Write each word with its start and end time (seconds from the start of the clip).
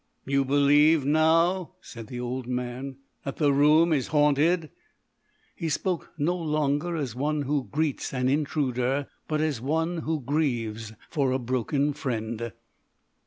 "You 0.25 0.43
believe 0.45 1.05
now," 1.05 1.75
said 1.79 2.07
the 2.07 2.19
old 2.19 2.47
man, 2.47 2.95
"that 3.23 3.35
the 3.37 3.53
room 3.53 3.93
is 3.93 4.07
haunted?" 4.07 4.71
He 5.55 5.69
spoke 5.69 6.09
no 6.17 6.35
longer 6.35 6.95
as 6.95 7.13
one 7.13 7.43
who 7.43 7.69
greets 7.71 8.11
an 8.11 8.27
intruder, 8.27 9.05
but 9.27 9.41
as 9.41 9.61
one 9.61 9.97
who 9.99 10.19
grieves 10.19 10.91
for 11.11 11.31
a 11.31 11.37
broken 11.37 11.93
friend. 11.93 12.51